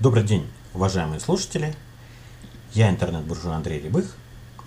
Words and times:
Добрый 0.00 0.22
день, 0.22 0.48
уважаемые 0.72 1.20
слушатели. 1.20 1.76
Я 2.72 2.88
интернет-буржуй 2.88 3.54
Андрей 3.54 3.82
Рябых. 3.82 4.16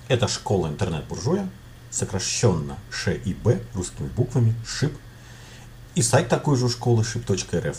Это 0.08 0.28
школа 0.28 0.68
интернет-буржуя, 0.68 1.50
сокращенно 1.90 2.78
ШИБ 2.92 3.64
русскими 3.74 4.10
буквами, 4.10 4.54
ШИП. 4.64 4.96
И 5.96 6.04
сайт 6.04 6.30
такой 6.30 6.56
же 6.56 6.70
школы 6.70 7.02
ship.rf. 7.02 7.78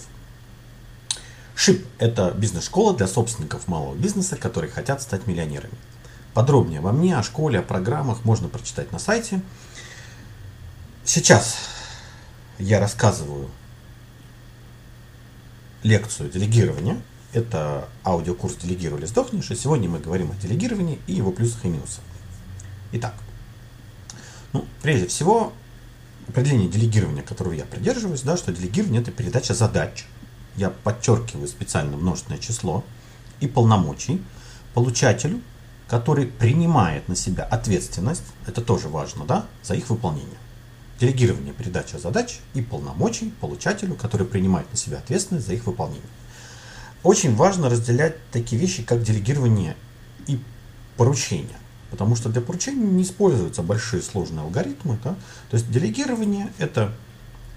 ШИП– 1.55 1.87
это 2.01 2.32
бизнес-школа 2.32 2.96
для 2.96 3.07
собственников 3.07 3.68
малого 3.68 3.95
бизнеса, 3.95 4.34
которые 4.34 4.73
хотят 4.73 5.00
стать 5.00 5.29
миллионерами. 5.29 5.79
Подробнее 6.32 6.80
обо 6.80 6.91
мне, 6.91 7.16
о 7.16 7.23
школе, 7.23 7.61
о 7.61 7.62
программах 7.62 8.25
можно 8.25 8.48
прочитать 8.48 8.91
на 8.91 8.98
сайте. 8.98 9.41
Сейчас 11.05 11.57
я 12.59 12.80
рассказываю 12.80 13.48
лекцию 15.84 16.30
делегирования. 16.30 17.00
Это 17.34 17.88
аудиокурс 18.05 18.55
«Делегируй 18.56 19.01
или 19.01 19.06
сдохнешь». 19.06 19.51
И 19.51 19.56
сегодня 19.56 19.88
мы 19.88 19.98
говорим 19.98 20.30
о 20.30 20.34
делегировании 20.37 21.01
и 21.09 21.15
его 21.15 21.33
плюсах 21.33 21.65
и 21.65 21.69
минусах. 21.69 22.05
Итак, 22.93 23.12
ну, 24.52 24.65
прежде 24.83 25.09
всего, 25.09 25.52
определение 26.29 26.69
делегирования, 26.69 27.24
которого 27.24 27.52
я 27.52 27.65
придерживаюсь, 27.65 28.23
да, 28.23 28.37
что 28.37 28.52
делегирование– 28.52 29.02
это 29.02 29.10
передача 29.10 29.52
задач. 29.52 30.07
Я 30.55 30.70
подчеркиваю 30.70 31.48
специально 31.48 31.97
множественное 31.97 32.38
число 32.38 32.84
и 33.41 33.48
полномочий 33.48 34.23
получателю, 34.73 35.41
который 35.88 36.27
принимает 36.27 37.09
на 37.09 37.16
себя 37.16 37.43
ответственность, 37.43 38.23
это 38.46 38.60
тоже 38.60 38.88
важно, 38.88 39.24
да, 39.24 39.46
за 39.65 39.74
их 39.74 39.91
выполнение. 39.91 40.38
Делегирование, 41.01 41.52
передача 41.52 41.98
задач 41.98 42.38
и 42.55 42.62
полномочий 42.62 43.32
получателю, 43.41 43.96
который 43.96 44.24
принимает 44.24 44.71
на 44.71 44.79
себя 44.79 44.98
ответственность 44.98 45.48
за 45.48 45.55
их 45.55 45.66
выполнение. 45.66 46.09
Очень 47.05 47.37
важно 47.37 47.69
разделять 47.69 48.17
такие 48.31 48.61
вещи, 48.61 48.83
как 48.83 49.03
делегирование 49.03 49.77
и 50.27 50.41
поручение. 50.97 51.59
Потому 51.91 52.16
что 52.16 52.30
для 52.30 52.41
поручения 52.41 52.83
не 52.83 53.02
используются 53.02 53.63
большие 53.63 54.02
сложные 54.02 54.41
алгоритмы. 54.41 54.99
Да? 55.05 55.15
То 55.51 55.57
есть 55.57 55.71
делегирование 55.71 56.51
это 56.59 56.93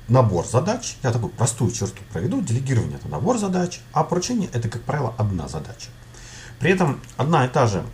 набор 0.10 0.46
задач. 0.46 0.98
Я 1.02 1.12
такую 1.12 1.32
простую 1.32 1.72
черту 1.72 2.02
проведу. 2.12 2.42
Делегирование 2.42 2.98
это 2.98 3.08
набор 3.08 3.38
задач, 3.38 3.80
а 3.94 4.04
поручение 4.04 4.50
это, 4.52 4.68
как 4.68 4.82
правило, 4.84 5.16
одна 5.18 5.48
задача. 5.48 5.90
При 6.60 6.72
этом 6.72 7.02
одна 7.16 7.46
и 7.46 7.50
та 7.50 7.68
же, 7.68 7.86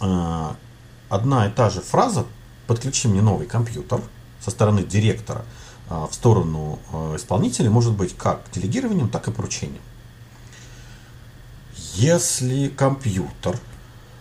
э, 0.00 0.48
одна 1.08 1.46
и 1.46 1.50
та 1.50 1.70
же 1.70 1.80
фраза 1.80 2.26
подключи 2.66 3.08
мне 3.08 3.22
новый 3.22 3.46
компьютер 3.46 4.02
со 4.40 4.50
стороны 4.50 4.82
директора 4.82 5.44
э, 5.88 6.06
в 6.10 6.14
сторону 6.14 6.78
э, 6.92 7.16
исполнителя 7.16 7.70
может 7.70 7.94
быть 7.94 8.14
как 8.16 8.42
делегированием, 8.52 9.08
так 9.08 9.28
и 9.28 9.30
поручением. 9.30 9.82
Если 12.00 12.68
компьютер 12.68 13.58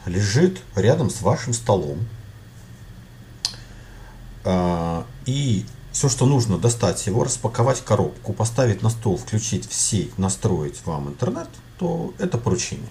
лежит 0.08 0.64
рядом 0.74 1.12
с 1.12 1.22
вашим 1.22 1.54
столом, 1.54 2.08
э, 4.44 5.04
и 5.28 5.64
все, 5.92 6.10
что 6.10 6.26
нужно, 6.26 6.58
достать 6.58 7.06
его, 7.06 7.24
распаковать 7.24 7.86
коробку, 7.86 8.34
поставить 8.34 8.82
на 8.82 8.90
стол, 8.90 9.18
включить 9.18 9.70
в 9.70 9.76
сеть, 9.76 10.18
настроить 10.18 10.84
вам 10.88 11.10
интернет, 11.10 11.50
то 11.78 12.16
это 12.18 12.40
поручение. 12.40 12.90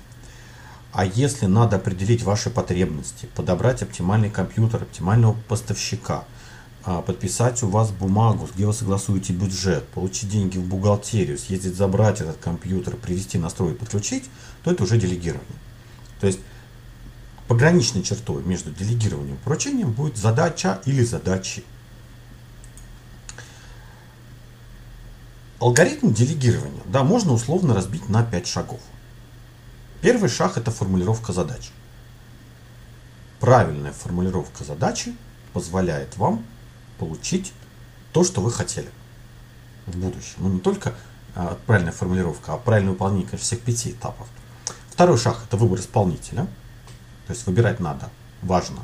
А 0.93 1.05
если 1.05 1.47
надо 1.47 1.79
определить 1.79 2.23
ваши 2.23 2.49
потребности, 2.49 3.29
подобрать 3.35 3.83
оптимальный 3.83 4.31
компьютер, 4.31 4.85
оптимального 4.85 5.35
поставщика, 5.49 6.19
а, 6.19 6.25
подписать 6.87 7.65
у 7.65 7.69
вас 7.69 7.91
бумагу, 7.91 8.49
где 8.55 8.65
вы 8.65 8.73
согласуете 8.73 9.33
бюджет, 9.33 9.89
получить 9.89 10.29
деньги 10.29 10.57
в 10.57 10.65
бухгалтерию, 10.65 11.37
съездить 11.37 11.75
забрать 11.75 12.21
этот 12.21 12.37
компьютер, 12.37 12.95
привести, 12.95 13.39
настроить, 13.39 13.77
подключить, 13.77 14.31
то 14.63 14.71
это 14.71 14.85
уже 14.85 14.97
делегирование. 14.97 15.59
То 16.21 16.29
есть 16.29 16.39
пограничной 17.49 18.05
чертой 18.05 18.45
между 18.45 18.71
делегированием 18.71 19.35
и 19.35 19.39
поручением 19.39 19.91
будет 19.91 20.17
задача 20.17 20.81
или 20.85 21.03
задачи. 21.03 21.65
Алгоритм 25.59 26.13
делегирования 26.13 26.83
да, 26.87 27.03
можно 27.03 27.33
условно 27.33 27.75
разбить 27.75 28.09
на 28.09 28.23
5 28.23 28.47
шагов. 28.47 28.81
Первый 30.03 30.29
шаг– 30.29 30.57
это 30.57 30.71
формулировка 30.71 31.33
задачи. 31.33 31.71
Правильная 33.41 33.93
формулировка 33.93 34.63
задачи 34.63 35.17
позволяет 35.53 36.17
вам 36.17 36.45
получить 36.99 37.53
то, 38.13 38.25
что 38.25 38.41
вы 38.41 38.51
хотели 38.51 38.89
в 39.87 39.97
будущем. 39.97 40.37
Ну, 40.39 40.49
не 40.49 40.61
только 40.61 40.95
а, 41.35 41.59
правильная 41.67 41.93
формулировка, 41.93 42.55
а 42.55 42.57
правильное 42.57 42.93
выполнение 42.93 43.37
всех 43.37 43.61
пяти 43.61 43.91
этапов. 43.91 44.27
Второй 44.91 45.19
шаг– 45.19 45.39
это 45.47 45.57
выбор 45.57 45.79
исполнителя. 45.79 46.47
То 47.27 47.33
есть 47.33 47.47
выбирать 47.47 47.81
надо, 47.81 48.09
важно, 48.43 48.79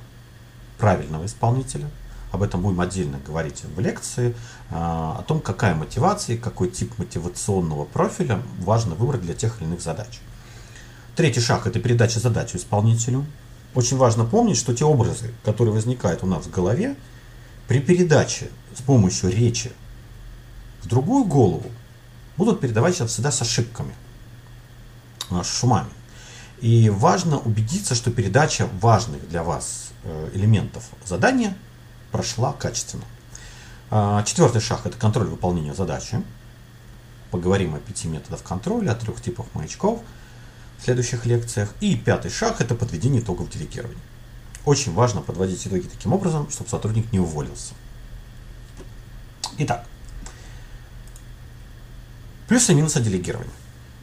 правильного 0.79 1.25
исполнителя. 1.27 1.89
Об 2.33 2.43
этом 2.43 2.63
будем 2.63 2.81
отдельно 2.81 3.19
говорить 3.27 3.63
в 3.65 3.81
лекции. 3.81 4.35
А, 4.71 5.17
о 5.21 5.23
том, 5.23 5.41
какая 5.41 5.75
мотивация, 5.75 6.37
какой 6.37 6.71
тип 6.71 6.99
мотивационного 6.99 7.85
профиля 7.85 8.43
важно 8.59 8.95
выбрать 8.95 9.23
для 9.23 9.35
тех 9.35 9.61
или 9.61 9.69
иных 9.69 9.81
задач. 9.81 10.21
Третий 11.17 11.41
шаг– 11.41 11.67
это 11.69 11.81
передача 11.81 12.21
задачи 12.21 12.57
исполнителю. 12.57 13.25
Очень 13.75 13.97
важно 13.97 14.25
помнить, 14.25 14.59
что 14.59 14.75
те 14.75 14.85
образы, 14.85 15.33
которые 15.45 15.73
возникают 15.73 16.23
у 16.23 16.27
нас 16.27 16.45
в 16.45 16.51
голове, 16.51 16.97
при 17.69 17.81
передаче 17.81 18.51
с 18.77 18.83
помощью 18.83 19.31
речи 19.31 19.73
в 20.83 20.89
другую 20.89 21.25
голову 21.25 21.71
будут 22.37 22.61
передаваться 22.61 23.07
всегда 23.07 23.31
с 23.31 23.43
ошибками, 23.43 23.95
с 25.31 25.47
шумами. 25.47 25.91
И 26.61 26.91
важно 26.91 27.39
убедиться, 27.39 27.95
что 27.95 28.11
передача 28.11 28.69
важных 28.81 29.29
для 29.29 29.43
вас 29.43 29.91
э, 30.05 30.31
элементов 30.35 30.85
задания 31.05 31.57
прошла 32.13 32.53
качественно. 32.53 33.05
А, 33.91 34.23
четвертый 34.23 34.61
шаг– 34.61 34.83
это 34.85 34.97
контроль 34.97 35.27
выполнения 35.27 35.75
задачи. 35.75 36.23
Поговорим 37.31 37.75
о 37.75 37.79
пяти 37.79 38.07
методах 38.07 38.43
контроля, 38.43 38.93
о 38.93 38.95
трех 38.95 39.21
типах 39.21 39.47
маячков– 39.55 40.01
в 40.83 40.85
следующих 40.85 41.27
лекциях. 41.27 41.73
И 41.81 41.95
пятый 41.95 42.31
шаг– 42.31 42.57
это 42.61 42.75
подведение 42.75 43.23
итогов 43.23 43.49
делегирования. 43.49 44.01
Очень 44.65 44.95
важно 44.95 45.23
подводить 45.23 45.67
итоги 45.67 45.89
таким 45.89 46.13
образом, 46.13 46.49
чтобы 46.51 46.71
сотрудник 46.71 47.13
не 47.13 47.19
уволился. 47.19 47.75
Итак, 49.59 49.87
плюсы 52.49 52.73
и 52.73 52.75
минусы 52.75 53.01
делегирования. 53.01 53.53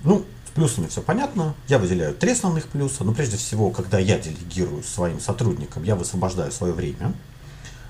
Ну, 0.04 0.26
с 0.46 0.52
плюсами 0.52 0.88
все 0.88 1.02
понятно. 1.02 1.56
Я 1.68 1.78
выделяю 1.78 2.14
три 2.14 2.32
основных 2.32 2.68
плюса. 2.68 3.04
Но 3.04 3.14
прежде 3.14 3.38
всего, 3.38 3.70
когда 3.72 4.00
я 4.00 4.18
делегирую 4.20 4.84
своим 4.84 5.20
сотрудникам, 5.20 5.84
я 5.84 5.96
высвобождаю 5.96 6.52
свое 6.52 6.74
время, 6.74 7.14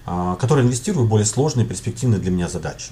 а, 0.05 0.35
которое 0.35 0.61
инвестирую 0.63 1.05
в 1.05 1.09
более 1.09 1.25
сложные 1.25 1.65
перспективные 1.65 2.19
для 2.19 2.31
меня 2.31 2.47
задачи. 2.47 2.91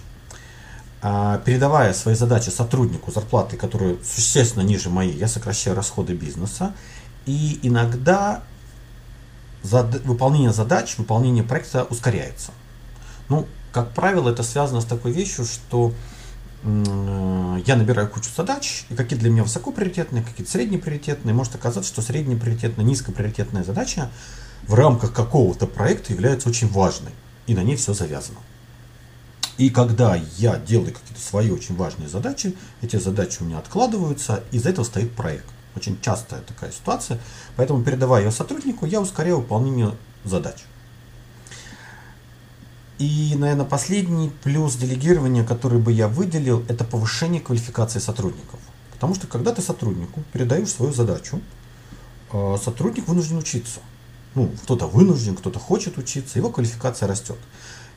А, 1.01 1.37
передавая 1.39 1.93
свои 1.93 2.15
задачи 2.15 2.49
сотруднику 2.49 3.11
зарплаты, 3.11 3.57
которые 3.57 3.97
существенно 4.03 4.63
ниже 4.63 4.89
моей, 4.89 5.15
я 5.15 5.27
сокращаю 5.27 5.75
расходы 5.75 6.13
бизнеса. 6.13 6.73
И 7.25 7.59
иногда 7.61 8.43
зад... 9.63 10.05
выполнение 10.05 10.53
задач, 10.53 10.97
выполнение 10.97 11.43
проекта 11.43 11.83
ускоряется. 11.83 12.51
Ну, 13.29 13.47
как 13.71 13.93
правило, 13.93 14.29
это 14.29 14.43
связано 14.43 14.81
с 14.81 14.85
такой 14.85 15.11
вещью, 15.11 15.45
что 15.45 15.93
я 16.63 17.75
набираю 17.75 18.09
кучу 18.09 18.29
задач, 18.35 18.85
и 18.89 18.95
какие 18.95 19.17
для 19.17 19.29
меня 19.29 19.43
высокоприоритетные, 19.43 20.23
какие-то 20.23 20.51
среднеприоритетные. 20.51 21.33
Может 21.33 21.55
оказаться, 21.55 21.89
что 21.89 22.01
среднеприоритетная, 22.01 22.83
низкоприоритетная 22.85 23.63
задача 23.63 24.09
в 24.63 24.73
рамках 24.73 25.13
какого-то 25.13 25.67
проекта 25.67 26.13
является 26.13 26.49
очень 26.49 26.67
важной, 26.67 27.11
и 27.45 27.53
на 27.53 27.63
ней 27.63 27.75
все 27.75 27.93
завязано. 27.93 28.39
И 29.57 29.69
когда 29.69 30.15
я 30.37 30.57
делаю 30.57 30.93
какие-то 30.93 31.21
свои 31.21 31.51
очень 31.51 31.75
важные 31.75 32.09
задачи, 32.09 32.55
эти 32.81 32.97
задачи 32.97 33.37
у 33.41 33.45
меня 33.45 33.59
откладываются, 33.59 34.43
из-за 34.51 34.69
этого 34.69 34.85
стоит 34.85 35.13
проект. 35.13 35.45
Очень 35.77 36.01
частая 36.01 36.41
такая 36.41 36.71
ситуация. 36.71 37.19
Поэтому, 37.55 37.83
передавая 37.83 38.23
ее 38.23 38.31
сотруднику, 38.31 38.87
я 38.87 38.99
ускоряю 38.99 39.37
выполнение 39.37 39.93
задач. 40.23 40.55
И, 42.97 43.35
наверное, 43.37 43.65
последний 43.65 44.31
плюс 44.43 44.75
делегирования, 44.75 45.43
который 45.45 45.77
бы 45.77 45.91
я 45.91 46.07
выделил, 46.07 46.65
это 46.67 46.83
повышение 46.83 47.41
квалификации 47.41 47.99
сотрудников. 47.99 48.59
Потому 48.91 49.13
что 49.13 49.27
когда 49.27 49.53
ты 49.53 49.61
сотруднику 49.61 50.23
передаешь 50.33 50.69
свою 50.69 50.91
задачу, 50.91 51.41
э, 52.33 52.57
сотрудник 52.59 53.07
вынужден 53.07 53.37
учиться. 53.37 53.81
Ну, 54.33 54.49
кто-то 54.63 54.87
вынужден, 54.87 55.35
кто-то 55.35 55.59
хочет 55.59 55.99
учиться, 55.99 56.39
его 56.39 56.49
квалификация 56.49 57.07
растет. 57.07 57.37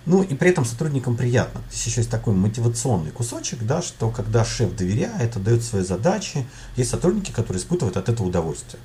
Ну 0.07 0.23
и 0.23 0.35
при 0.35 0.51
этом 0.51 0.65
сотрудникам 0.65 1.17
приятно. 1.17 1.61
Здесь 1.71 1.87
еще 1.87 2.01
есть 2.01 2.11
такой 2.11 2.35
мотивационный 2.35 3.11
кусочек, 3.11 3.63
да, 3.63 3.83
что 3.83 4.11
когда 4.11 4.45
шеф 4.45 4.75
доверяет, 4.75 5.37
отдает 5.37 5.63
свои 5.63 5.83
задачи, 5.83 6.47
есть 6.77 6.91
сотрудники, 6.91 7.31
которые 7.31 7.61
испытывают 7.61 7.97
от 7.97 8.09
этого 8.09 8.27
удовольствие. 8.27 8.81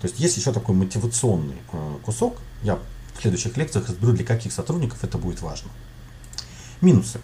То 0.00 0.08
есть 0.08 0.20
есть 0.20 0.36
еще 0.36 0.52
такой 0.52 0.74
мотивационный 0.74 1.56
э, 1.72 1.96
кусок. 2.04 2.36
Я 2.62 2.76
в 3.16 3.20
следующих 3.20 3.56
лекциях 3.56 3.88
разберу, 3.88 4.12
для 4.12 4.24
каких 4.24 4.52
сотрудников 4.52 5.02
это 5.02 5.18
будет 5.18 5.42
важно. 5.42 5.70
Минусы. 6.80 7.20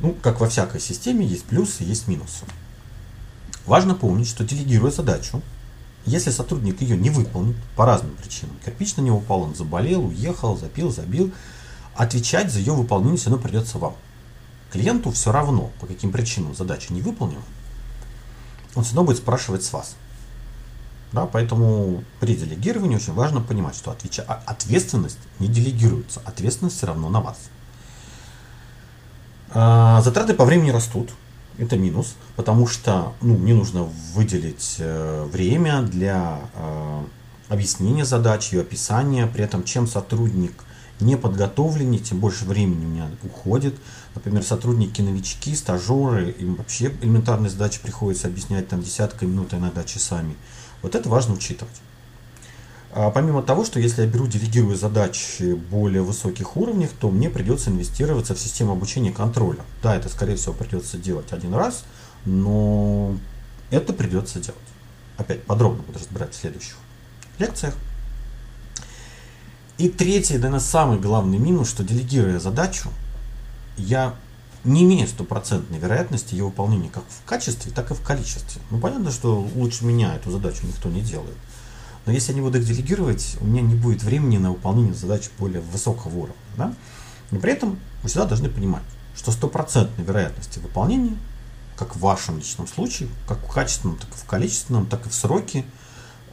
Ну, 0.00 0.14
как 0.20 0.40
во 0.40 0.48
всякой 0.48 0.80
системе, 0.80 1.26
есть 1.26 1.44
плюсы, 1.44 1.84
есть 1.84 2.08
минусы. 2.08 2.44
Важно 3.66 3.94
помнить, 3.94 4.28
что 4.28 4.44
делегируя 4.44 4.90
задачу, 4.90 5.40
если 6.04 6.30
сотрудник 6.30 6.80
ее 6.80 6.96
не 6.96 7.10
выполнит 7.10 7.56
по 7.76 7.86
разным 7.86 8.16
причинам, 8.16 8.56
кирпич 8.64 8.96
на 8.96 9.02
него 9.02 9.18
упал, 9.18 9.42
он 9.42 9.54
заболел, 9.54 10.04
уехал, 10.04 10.56
запил, 10.56 10.90
забил, 10.90 11.32
отвечать 11.94 12.50
за 12.50 12.58
ее 12.58 12.72
выполнение 12.72 13.18
все 13.18 13.30
равно 13.30 13.42
придется 13.42 13.78
вам. 13.78 13.94
Клиенту 14.70 15.10
все 15.10 15.32
равно, 15.32 15.70
по 15.80 15.86
каким 15.86 16.12
причинам 16.12 16.54
задача 16.54 16.92
не 16.92 17.02
выполнена, 17.02 17.42
он 18.74 18.84
все 18.84 18.94
равно 18.94 19.08
будет 19.08 19.18
спрашивать 19.18 19.64
с 19.64 19.72
вас. 19.72 19.96
Да, 21.12 21.26
поэтому 21.26 22.04
при 22.20 22.34
делегировании 22.34 22.96
очень 22.96 23.12
важно 23.12 23.42
понимать, 23.42 23.74
что 23.76 23.90
отвеча... 23.90 24.24
А, 24.26 24.42
ответственность 24.46 25.18
не 25.40 25.48
делегируется, 25.48 26.22
ответственность 26.24 26.78
все 26.78 26.86
равно 26.86 27.10
на 27.10 27.20
вас. 27.20 27.36
А, 29.50 30.00
затраты 30.00 30.32
по 30.32 30.46
времени 30.46 30.70
растут, 30.70 31.10
это 31.58 31.76
минус, 31.76 32.14
потому 32.36 32.66
что 32.66 33.12
ну, 33.20 33.36
мне 33.36 33.52
нужно 33.52 33.82
выделить 34.14 34.76
э, 34.78 35.28
время 35.30 35.82
для 35.82 36.40
э, 36.54 37.04
объяснения 37.50 38.06
задачи, 38.06 38.54
ее 38.54 38.62
описания, 38.62 39.26
при 39.26 39.44
этом 39.44 39.64
чем 39.64 39.86
сотрудник 39.86 40.64
не 41.02 41.16
подготовленнее, 41.16 42.00
тем 42.00 42.20
больше 42.20 42.44
времени 42.44 42.84
у 42.84 42.88
меня 42.88 43.10
уходит. 43.22 43.74
Например, 44.14 44.42
сотрудники 44.42 45.02
новички, 45.02 45.54
стажеры, 45.54 46.30
им 46.30 46.54
вообще 46.54 46.92
элементарные 47.02 47.50
задачи 47.50 47.80
приходится 47.82 48.28
объяснять 48.28 48.68
там 48.68 48.82
десятка 48.82 49.26
минут, 49.26 49.52
а 49.52 49.58
иногда 49.58 49.84
часами. 49.84 50.34
Вот 50.82 50.94
это 50.94 51.08
важно 51.08 51.34
учитывать. 51.34 51.74
А 52.94 53.10
помимо 53.10 53.42
того, 53.42 53.64
что 53.64 53.80
если 53.80 54.02
я 54.02 54.06
беру, 54.06 54.26
делегирую 54.26 54.76
задачи 54.76 55.54
более 55.54 56.02
высоких 56.02 56.56
уровнях, 56.56 56.90
то 57.00 57.10
мне 57.10 57.30
придется 57.30 57.70
инвестироваться 57.70 58.34
в 58.34 58.38
систему 58.38 58.72
обучения 58.72 59.12
контроля. 59.12 59.60
Да, 59.82 59.96
это 59.96 60.10
скорее 60.10 60.36
всего 60.36 60.52
придется 60.52 60.98
делать 60.98 61.32
один 61.32 61.54
раз, 61.54 61.84
но 62.26 63.16
это 63.70 63.94
придется 63.94 64.40
делать. 64.40 64.60
Опять 65.16 65.42
подробно 65.44 65.82
буду 65.82 65.98
разбирать 65.98 66.34
в 66.34 66.36
следующих 66.36 66.76
лекциях. 67.38 67.74
И 69.78 69.88
третий, 69.88 70.34
наверное, 70.34 70.60
самый 70.60 70.98
главный 70.98 71.38
минус, 71.38 71.68
что 71.68 71.82
делегируя 71.82 72.38
задачу, 72.38 72.90
я 73.76 74.14
не 74.64 74.84
имею 74.84 75.08
стопроцентной 75.08 75.78
вероятности 75.78 76.34
ее 76.34 76.44
выполнения 76.44 76.88
как 76.88 77.04
в 77.08 77.24
качестве, 77.24 77.72
так 77.72 77.90
и 77.90 77.94
в 77.94 78.02
количестве. 78.02 78.60
Ну, 78.70 78.78
понятно, 78.78 79.10
что 79.10 79.40
лучше 79.54 79.84
меня 79.84 80.14
эту 80.14 80.30
задачу 80.30 80.66
никто 80.66 80.88
не 80.88 81.00
делает. 81.00 81.36
Но 82.06 82.12
если 82.12 82.32
я 82.32 82.36
не 82.36 82.42
буду 82.42 82.58
их 82.58 82.64
делегировать, 82.64 83.36
у 83.40 83.44
меня 83.44 83.62
не 83.62 83.74
будет 83.74 84.02
времени 84.02 84.38
на 84.38 84.50
выполнение 84.50 84.94
задач 84.94 85.30
более 85.38 85.60
высокого 85.60 86.14
уровня. 86.14 86.34
Да? 86.56 86.74
Но 87.30 87.40
при 87.40 87.52
этом 87.52 87.78
вы 88.02 88.08
всегда 88.08 88.26
должны 88.26 88.48
понимать, 88.48 88.82
что 89.16 89.32
стопроцентной 89.32 90.04
вероятности 90.04 90.58
выполнения, 90.58 91.16
как 91.76 91.96
в 91.96 92.00
вашем 92.00 92.38
личном 92.38 92.66
случае, 92.66 93.08
как 93.26 93.38
в 93.38 93.52
качественном, 93.52 93.96
так 93.96 94.10
и 94.10 94.18
в 94.18 94.24
количественном, 94.24 94.86
так 94.86 95.06
и 95.06 95.08
в 95.08 95.14
сроке, 95.14 95.64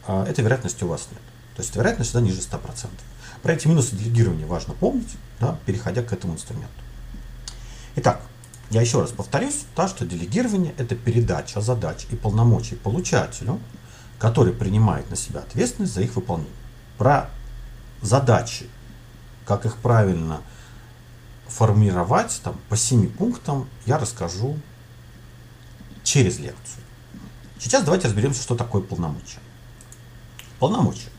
а, 0.08 0.26
этой 0.26 0.44
вероятности 0.44 0.84
у 0.84 0.88
вас 0.88 1.08
нет. 1.12 1.22
То 1.56 1.62
есть 1.62 1.76
вероятность 1.76 2.12
всегда 2.12 2.26
ниже 2.26 2.42
100%. 2.42 2.90
Про 3.44 3.54
эти 3.54 3.68
минусы 3.68 3.96
делегирования 3.96 4.46
важно 4.46 4.74
помнить, 4.74 5.16
да, 5.40 5.58
переходя 5.66 6.04
к 6.04 6.12
этому 6.12 6.34
инструменту. 6.34 6.74
Итак, 7.96 8.22
я 8.70 8.82
еще 8.82 9.02
раз 9.02 9.12
повторюсь, 9.12 9.66
да, 9.76 9.88
что 9.88 10.06
делегирование– 10.06 10.74
это 10.78 10.96
передача 10.96 11.62
задач 11.62 12.06
и 12.12 12.16
полномочий 12.16 12.76
получателю, 12.76 13.60
который 14.20 14.54
принимает 14.54 15.10
на 15.10 15.16
себя 15.16 15.40
ответственность 15.40 15.94
за 15.94 16.02
их 16.02 16.16
выполнение. 16.16 16.54
Про 16.98 17.30
задачи, 18.02 18.68
как 19.46 19.66
их 19.66 19.78
правильно 19.78 20.42
формировать 21.48 22.40
там, 22.44 22.60
по 22.70 22.78
семи 22.78 23.08
пунктам, 23.08 23.68
я 23.86 23.98
расскажу 23.98 24.58
через 26.04 26.38
лекцию. 26.38 26.84
Сейчас 27.60 27.84
давайте 27.84 28.08
разберемся, 28.08 28.44
что 28.44 28.56
такое 28.56 28.82
полномочия. 28.82 29.40
Полномочия. 30.60 31.10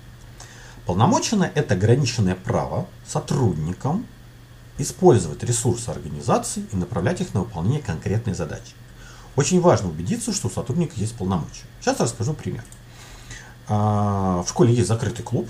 Полномочия– 0.91 1.53
это 1.55 1.75
ограниченное 1.75 2.35
право 2.35 2.89
сотрудникам 3.07 4.09
использовать 4.77 5.45
ресурсы 5.45 5.89
организации 5.89 6.65
и 6.73 6.75
направлять 6.75 7.21
их 7.21 7.33
на 7.33 7.43
выполнение 7.43 7.81
конкретной 7.81 8.35
задачи. 8.35 8.73
Очень 9.37 9.61
важно 9.61 9.89
убедиться, 9.89 10.33
что 10.33 10.49
у 10.49 10.51
сотрудника 10.51 10.95
есть 10.97 11.15
полномочия. 11.15 11.63
Сейчас 11.81 12.01
расскажу 12.01 12.35
пример. 12.35 12.65
А, 13.69 14.43
в 14.43 14.49
школе 14.49 14.75
есть 14.75 14.89
закрытый 14.89 15.25
клуб. 15.25 15.49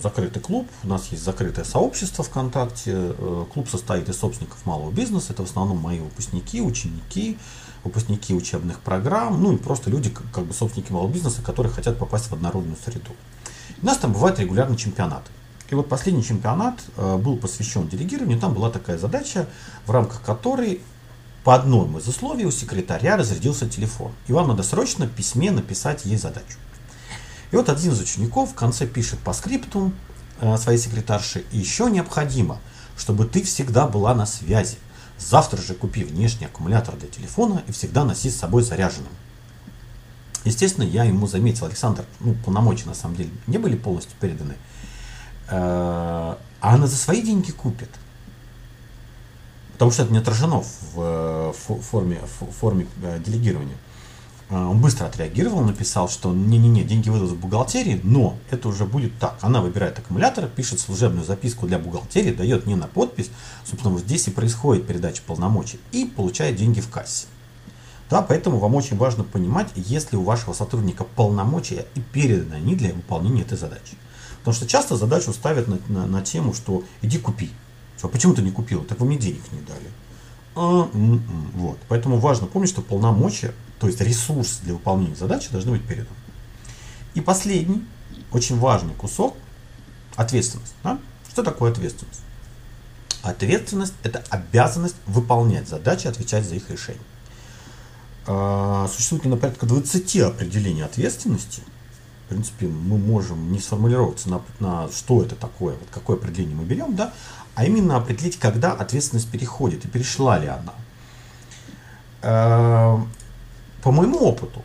Закрытый 0.00 0.40
клуб, 0.40 0.68
у 0.84 0.86
нас 0.86 1.08
есть 1.08 1.24
закрытое 1.24 1.64
сообщество 1.64 2.22
ВКонтакте. 2.22 2.92
Э, 2.94 3.46
клуб 3.52 3.68
состоит 3.68 4.08
из 4.08 4.16
собственников 4.16 4.64
малого 4.64 4.92
бизнеса. 4.92 5.32
Это 5.32 5.42
в 5.44 5.50
основном 5.50 5.78
мои 5.78 5.98
выпускники, 5.98 6.62
ученики, 6.62 7.36
выпускники 7.82 8.32
учебных 8.32 8.78
программ, 8.78 9.42
ну 9.42 9.54
и 9.54 9.56
просто 9.56 9.90
люди, 9.90 10.14
как 10.32 10.44
бы 10.44 10.54
собственники 10.54 10.92
малого 10.92 11.10
бизнеса, 11.10 11.42
которые 11.42 11.72
хотят 11.72 11.98
попасть 11.98 12.26
в 12.26 12.32
однородную 12.32 12.76
среду. 12.76 13.10
У 13.80 13.86
нас 13.86 13.98
там 13.98 14.12
бывают 14.12 14.38
регулярные 14.38 14.76
чемпионаты. 14.76 15.30
И 15.70 15.74
вот 15.74 15.88
последний 15.88 16.22
чемпионат 16.22 16.80
э, 16.96 17.16
был 17.16 17.36
посвящен 17.36 17.88
делегированию. 17.88 18.38
Там 18.38 18.52
была 18.52 18.70
такая 18.70 18.98
задача, 18.98 19.46
в 19.86 19.90
рамках 19.90 20.22
которой 20.22 20.82
по 21.44 21.54
одному 21.54 21.98
из 21.98 22.06
условий 22.06 22.44
у 22.44 22.50
секретаря 22.50 23.16
разрядился 23.16 23.68
телефон. 23.68 24.12
И 24.28 24.32
вам 24.32 24.48
надо 24.48 24.62
срочно 24.62 25.06
в 25.06 25.10
письме 25.10 25.50
написать 25.50 26.04
ей 26.04 26.16
задачу. 26.16 26.58
И 27.50 27.56
вот 27.56 27.68
один 27.68 27.92
из 27.92 28.00
учеников 28.00 28.50
в 28.50 28.54
конце 28.54 28.86
пишет 28.86 29.18
по 29.20 29.32
скрипту 29.32 29.92
э, 30.40 30.56
своей 30.58 30.78
секретарше, 30.78 31.44
и 31.52 31.58
еще 31.58 31.90
необходимо, 31.90 32.60
чтобы 32.96 33.24
ты 33.24 33.42
всегда 33.42 33.86
была 33.86 34.14
на 34.14 34.26
связи. 34.26 34.76
Завтра 35.18 35.60
же 35.60 35.74
купи 35.74 36.04
внешний 36.04 36.46
аккумулятор 36.46 36.96
для 36.96 37.08
телефона 37.08 37.62
и 37.66 37.72
всегда 37.72 38.04
носи 38.04 38.30
с 38.30 38.36
собой 38.36 38.62
заряженным. 38.62 39.12
Естественно, 40.44 40.84
я 40.84 41.04
ему 41.04 41.26
заметил, 41.26 41.66
Александр, 41.66 42.04
ну, 42.20 42.34
полномочия 42.44 42.86
на 42.86 42.94
самом 42.94 43.16
деле 43.16 43.30
не 43.46 43.58
были 43.58 43.76
полностью 43.76 44.14
переданы, 44.20 44.54
э, 45.48 45.54
а 45.54 46.38
она 46.60 46.86
за 46.86 46.96
свои 46.96 47.22
деньги 47.22 47.52
купит. 47.52 47.90
Потому 49.74 49.90
что 49.90 50.02
это 50.02 50.12
не 50.12 50.18
отражено 50.18 50.62
в 50.94 51.52
форме, 51.52 52.20
в 52.40 52.52
форме 52.52 52.86
э, 53.02 53.20
делегирования. 53.24 53.76
Он 54.50 54.82
быстро 54.82 55.06
отреагировал, 55.06 55.62
написал, 55.62 56.10
что 56.10 56.30
не-не-не, 56.30 56.84
деньги 56.84 57.08
выйдут 57.08 57.30
в 57.30 57.40
бухгалтерии, 57.40 58.00
но 58.02 58.36
это 58.50 58.68
уже 58.68 58.84
будет 58.84 59.18
так. 59.18 59.38
Она 59.40 59.62
выбирает 59.62 59.98
аккумулятор, 59.98 60.46
пишет 60.46 60.78
служебную 60.78 61.24
записку 61.24 61.66
для 61.66 61.78
бухгалтерии, 61.78 62.34
дает 62.34 62.66
мне 62.66 62.76
на 62.76 62.86
подпись, 62.86 63.30
собственно, 63.64 63.94
вот 63.94 64.02
здесь 64.02 64.28
и 64.28 64.30
происходит 64.30 64.86
передача 64.86 65.22
полномочий, 65.26 65.80
и 65.90 66.04
получает 66.04 66.56
деньги 66.56 66.80
в 66.80 66.90
кассе. 66.90 67.28
Да, 68.10 68.22
поэтому 68.22 68.58
вам 68.58 68.74
очень 68.74 68.96
важно 68.96 69.24
понимать, 69.24 69.68
есть 69.74 70.12
ли 70.12 70.18
у 70.18 70.22
вашего 70.22 70.52
сотрудника 70.52 71.04
полномочия 71.04 71.86
и 71.94 72.00
переданы 72.00 72.54
они 72.54 72.74
для 72.74 72.92
выполнения 72.92 73.42
этой 73.42 73.56
задачи. 73.56 73.96
Потому 74.38 74.54
что 74.54 74.66
часто 74.66 74.96
задачу 74.96 75.32
ставят 75.32 75.68
на, 75.68 75.78
на, 75.88 76.06
на 76.06 76.22
тему, 76.22 76.52
что 76.52 76.82
иди 77.00 77.18
купи. 77.18 77.50
Что, 77.96 78.08
почему 78.08 78.34
ты 78.34 78.42
не 78.42 78.50
купил? 78.50 78.84
Так 78.84 79.00
вы 79.00 79.06
мне 79.06 79.16
денег 79.16 79.42
не 79.52 79.60
дали. 79.60 79.88
А, 80.54 80.90
м 80.92 81.14
-м 81.14 81.18
-м. 81.18 81.50
Вот. 81.54 81.78
Поэтому 81.88 82.18
важно 82.18 82.46
помнить, 82.46 82.70
что 82.70 82.82
полномочия 82.82 83.54
то 83.82 83.88
есть 83.88 84.00
ресурс 84.00 84.60
для 84.62 84.74
выполнения 84.74 85.16
задачи 85.16 85.50
должны 85.50 85.72
быть 85.72 85.84
передан. 85.84 86.14
И 87.14 87.20
последний, 87.20 87.84
очень 88.30 88.56
важный 88.56 88.94
кусок, 88.94 89.34
ответственность. 90.14 90.74
Да? 90.84 91.00
Что 91.28 91.42
такое 91.42 91.72
ответственность? 91.72 92.20
Ответственность– 93.22 93.94
это 94.04 94.22
обязанность 94.30 94.94
выполнять 95.06 95.68
задачи, 95.68 96.06
отвечать 96.06 96.44
за 96.44 96.54
их 96.54 96.70
решение. 96.70 97.02
А, 98.26 98.88
существует 98.88 99.24
на 99.24 99.36
порядка 99.36 99.66
20 99.66 100.16
определений 100.20 100.82
ответственности. 100.82 101.62
В 102.26 102.28
принципе, 102.28 102.66
мы 102.66 102.96
можем 102.96 103.52
не 103.52 103.58
сформулироваться 103.58 104.30
на, 104.30 104.40
на 104.60 104.88
что 104.90 105.22
это 105.22 105.34
такое, 105.34 105.74
вот 105.74 105.88
какое 105.90 106.16
определение 106.16 106.56
мы 106.56 106.64
берем, 106.64 106.94
да, 106.94 107.12
а 107.54 107.64
именно 107.64 107.96
определить, 107.96 108.38
когда 108.38 108.72
ответственность 108.72 109.30
переходит 109.30 109.84
и 109.84 109.88
перешла 109.88 110.38
ли 110.38 110.46
она. 110.46 110.72
А, 112.22 113.04
по 113.82 113.90
моему 113.90 114.18
опыту, 114.18 114.62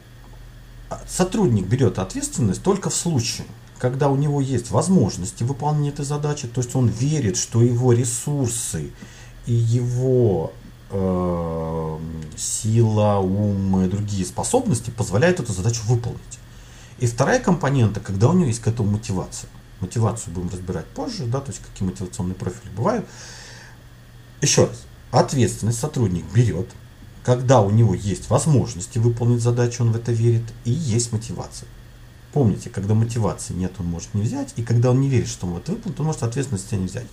сотрудник 1.07 1.65
берет 1.65 1.99
ответственность 1.99 2.61
только 2.61 2.89
в 2.89 2.95
случае, 2.95 3.47
когда 3.79 4.09
у 4.09 4.15
него 4.15 4.39
есть 4.39 4.71
возможности 4.71 5.43
выполнения 5.43 5.89
этой 5.89 6.05
задачи, 6.05 6.47
то 6.47 6.61
есть 6.61 6.75
он 6.75 6.87
верит, 6.87 7.37
что 7.37 7.61
его 7.61 7.91
ресурсы 7.91 8.91
и 9.45 9.53
его 9.53 10.53
э, 10.89 11.99
сила, 12.37 13.17
ум 13.17 13.81
и 13.81 13.87
другие 13.87 14.25
способности 14.25 14.89
позволяют 14.89 15.39
эту 15.39 15.53
задачу 15.53 15.81
выполнить. 15.85 16.39
И 16.99 17.07
вторая 17.07 17.39
компонента, 17.39 17.99
когда 17.99 18.29
у 18.29 18.33
него 18.33 18.47
есть 18.47 18.61
к 18.61 18.67
этому 18.67 18.91
мотивация. 18.91 19.49
Мотивацию 19.79 20.33
будем 20.33 20.49
разбирать 20.49 20.85
позже, 20.87 21.25
да, 21.25 21.39
то 21.39 21.51
есть 21.51 21.61
какие 21.63 21.87
мотивационные 21.87 22.35
профили 22.35 22.71
бывают. 22.75 23.05
Еще 24.41 24.65
раз, 24.65 24.85
ответственность 25.11 25.79
сотрудник 25.79 26.25
берет, 26.33 26.69
когда 27.23 27.61
у 27.61 27.69
него 27.69 27.93
есть 27.93 28.29
возможности 28.29 28.97
выполнить 28.97 29.41
задачу, 29.41 29.83
он 29.83 29.91
в 29.91 29.95
это 29.95 30.11
верит, 30.11 30.43
и 30.65 30.71
есть 30.71 31.11
мотивация. 31.11 31.67
Помните, 32.33 32.69
когда 32.69 32.93
мотивации 32.93 33.53
нет, 33.53 33.73
он 33.79 33.87
может 33.87 34.13
не 34.13 34.21
взять, 34.21 34.53
и 34.55 34.63
когда 34.63 34.91
он 34.91 35.01
не 35.01 35.09
верит, 35.09 35.27
что 35.27 35.45
он 35.47 35.57
это 35.57 35.71
выполнит, 35.73 35.99
он 35.99 36.05
может 36.05 36.23
ответственность 36.23 36.71
не 36.71 36.85
взять. 36.85 37.07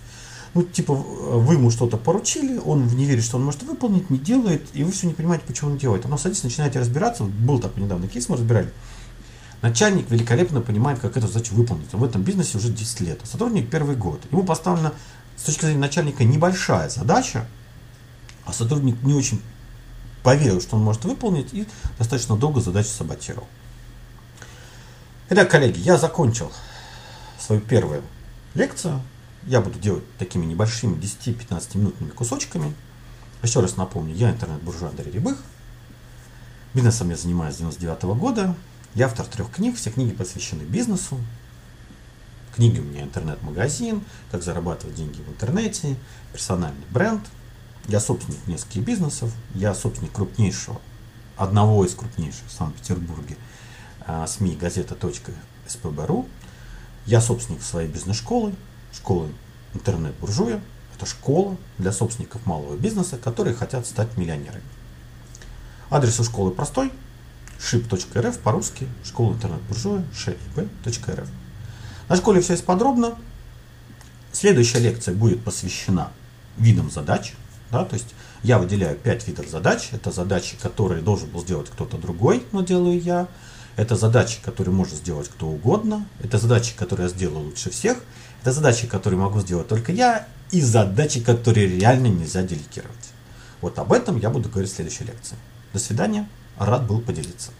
Ну, 0.55 0.63
типа, 0.63 0.93
вы 0.93 1.55
ему 1.55 1.69
что-то 1.69 1.97
поручили, 1.97 2.57
он 2.57 2.87
не 2.87 3.03
верит, 3.03 3.25
что 3.25 3.35
он 3.35 3.43
может 3.43 3.63
выполнить, 3.63 4.09
не 4.09 4.17
делает, 4.17 4.65
и 4.71 4.85
вы 4.85 4.93
все 4.93 5.05
не 5.05 5.13
понимаете, 5.13 5.43
почему 5.45 5.71
он 5.71 5.77
делает. 5.77 6.05
Оно 6.05 6.17
садится, 6.17 6.45
начинаете 6.45 6.79
разбираться. 6.79 7.23
Вот 7.23 7.33
был 7.33 7.59
такой 7.59 7.83
недавно 7.83 8.07
кейс, 8.07 8.29
мы 8.29 8.37
разбирали. 8.37 8.71
Начальник 9.61 10.09
великолепно 10.09 10.61
понимает, 10.61 10.99
как 10.99 11.17
эту 11.17 11.27
задачу 11.27 11.53
выполнить. 11.55 11.93
Он 11.93 11.99
в 11.99 12.03
этом 12.05 12.23
бизнесе 12.23 12.57
уже 12.57 12.69
10 12.69 13.01
лет. 13.01 13.19
А 13.21 13.25
сотрудник 13.25 13.69
первый 13.69 13.97
год. 13.97 14.21
Ему 14.31 14.43
поставлена, 14.43 14.93
с 15.35 15.43
точки 15.43 15.65
зрения 15.65 15.81
начальника, 15.81 16.23
небольшая 16.23 16.87
задача, 16.87 17.45
а 18.45 18.53
сотрудник 18.53 19.03
не 19.03 19.13
очень 19.13 19.41
поверил, 20.23 20.61
что 20.61 20.77
он 20.77 20.83
может 20.83 21.03
выполнить, 21.03 21.53
и 21.53 21.67
достаточно 21.99 22.37
долго 22.37 22.61
задачу 22.61 22.87
саботировал. 22.87 23.47
Итак, 25.29 25.51
коллеги, 25.51 25.79
я 25.79 25.97
закончил 25.97 26.49
свою 27.39 27.59
первую 27.59 28.03
лекцию. 28.53 29.01
Я 29.45 29.61
буду 29.61 29.77
делать 29.77 30.03
такими 30.17 30.45
небольшими 30.45 30.95
10-15 30.95 31.77
минутными 31.77 32.09
кусочками. 32.09 32.73
Еще 33.43 33.59
раз 33.59 33.77
напомню, 33.77 34.15
я 34.15 34.31
интернет-буржуа 34.31 34.89
Андрей 34.89 35.11
Рябых. 35.11 35.37
Бизнесом 36.73 37.11
я 37.11 37.15
занимаюсь 37.15 37.55
с 37.55 37.57
99 37.59 38.03
года. 38.17 38.55
Я 38.95 39.05
автор 39.05 39.27
трех 39.27 39.51
книг, 39.51 39.77
все 39.77 39.91
книги 39.91 40.13
посвящены 40.13 40.63
бизнесу. 40.63 41.19
Книги 42.55 42.79
у 42.79 42.83
меня 42.83 43.03
интернет-магазин, 43.03 44.01
как 44.31 44.41
зарабатывать 44.41 44.95
деньги 44.95 45.21
в 45.21 45.29
интернете, 45.29 45.95
персональный 46.31 46.85
бренд. 46.89 47.21
Я 47.87 47.99
собственник 47.99 48.47
нескольких 48.47 48.83
бизнесов, 48.83 49.31
я 49.53 49.75
собственник 49.75 50.13
крупнейшего, 50.13 50.81
одного 51.37 51.85
из 51.85 51.93
крупнейших 51.93 52.47
в 52.47 52.51
Санкт-Петербурге 52.51 53.37
а, 54.07 54.25
СМИ 54.25 54.55
газета.спб.ру. 54.55 56.27
Я 57.05 57.21
собственник 57.21 57.61
своей 57.61 57.89
бизнес-школы, 57.89 58.53
школы 58.95 59.29
интернет-буржуя. 59.73 60.61
Это 60.95 61.05
школа 61.05 61.57
для 61.77 61.91
собственников 61.91 62.45
малого 62.45 62.77
бизнеса, 62.77 63.17
которые 63.17 63.53
хотят 63.53 63.85
стать 63.85 64.15
миллионерами. 64.17 64.63
Адрес 65.89 66.19
у 66.19 66.23
школы 66.23 66.51
простой– 66.51 66.91
ship.rf 67.59 68.39
по-русски, 68.39 68.87
школа 69.03 69.33
интернет-буржуя, 69.33 70.03
ship.rf. 70.13 71.27
На 72.07 72.15
школе 72.15 72.41
все 72.41 72.53
есть 72.53 72.65
подробно. 72.65 73.15
Следующая 74.31 74.79
лекция 74.79 75.13
будет 75.13 75.43
посвящена 75.43 76.11
видам 76.57 76.89
задач. 76.89 77.33
Да, 77.71 77.83
то 77.83 77.95
есть 77.95 78.13
я 78.43 78.59
выделяю 78.59 78.95
5 78.97 79.27
видов 79.27 79.47
задач. 79.47 79.89
Это 79.91 80.11
задачи, 80.11 80.55
которые 80.61 81.01
должен 81.01 81.29
был 81.29 81.41
сделать 81.41 81.69
кто-то 81.69 81.97
другой, 81.97 82.45
но 82.51 82.61
делаю 82.61 83.01
я. 83.01 83.27
Это 83.75 83.95
задачи, 83.95 84.39
которые 84.41 84.73
может 84.73 84.95
сделать 84.95 85.27
кто 85.27 85.47
угодно. 85.47 86.05
Это 86.23 86.37
задачи, 86.37 86.75
которые 86.75 87.07
я 87.07 87.13
сделаю 87.13 87.45
лучше 87.45 87.69
всех. 87.69 87.97
Это 88.41 88.51
задачи, 88.51 88.87
которые 88.87 89.19
могу 89.19 89.41
сделать 89.41 89.67
только 89.67 89.91
я. 89.91 90.27
И 90.51 90.61
задачи, 90.61 91.19
которые 91.19 91.67
реально 91.67 92.07
нельзя 92.07 92.43
делегировать. 92.43 92.95
Вот 93.61 93.77
об 93.79 93.91
этом 93.91 94.17
я 94.17 94.29
буду 94.29 94.47
говорить 94.49 94.71
в 94.71 94.75
следующей 94.75 95.03
лекции. 95.05 95.35
До 95.73 95.79
свидания. 95.79 96.27
Рад 96.57 96.87
был 96.87 97.01
поделиться. 97.01 97.51